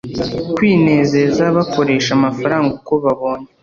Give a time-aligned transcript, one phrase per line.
[0.55, 3.49] kwinezeza bakoresha amafaranga uko babonye